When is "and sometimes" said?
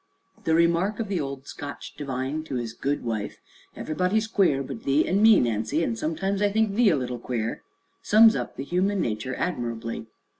5.83-6.41